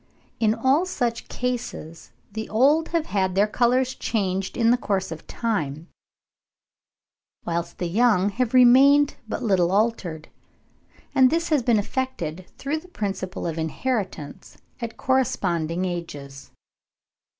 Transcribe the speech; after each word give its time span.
In 0.39 0.55
all 0.55 0.87
such 0.87 1.27
cases 1.29 2.09
the 2.31 2.49
old 2.49 2.87
have 2.87 3.05
had 3.05 3.35
their 3.35 3.45
colours 3.45 3.93
changed 3.93 4.57
in 4.57 4.71
the 4.71 4.75
course 4.77 5.11
of 5.11 5.27
time, 5.27 5.89
whilst 7.45 7.77
the 7.77 7.85
young 7.85 8.29
have 8.29 8.55
remained 8.55 9.17
but 9.29 9.43
little 9.43 9.71
altered, 9.71 10.27
and 11.13 11.29
this 11.29 11.49
has 11.49 11.61
been 11.61 11.77
effected 11.77 12.47
through 12.57 12.79
the 12.79 12.87
principle 12.87 13.45
of 13.45 13.59
inheritance 13.59 14.57
at 14.81 14.97
corresponding 14.97 15.85
ages. 15.85 16.49